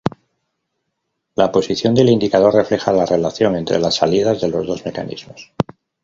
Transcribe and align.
La 1.35 1.51
posición 1.51 1.93
del 1.93 2.09
indicador 2.09 2.55
refleja 2.55 2.91
la 2.91 3.05
relación 3.05 3.55
entre 3.55 3.77
las 3.77 3.97
salidas 3.97 4.41
de 4.41 4.49
los 4.49 4.65
dos 4.65 4.83
mecanismos. 4.83 5.53